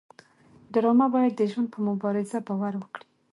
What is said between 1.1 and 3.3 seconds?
باید د ژوند په مبارزه باور ورکړي